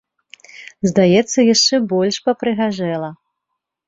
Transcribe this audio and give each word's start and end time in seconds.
Здаецца, 0.91 1.39
яшчэ 1.53 1.75
больш 1.91 2.15
папрыгажэла. 2.31 3.11